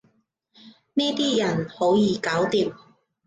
[0.95, 2.73] 呢啲人好易搞掂